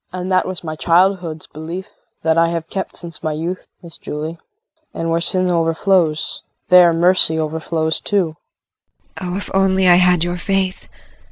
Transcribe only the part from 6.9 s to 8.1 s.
mercy overflows also.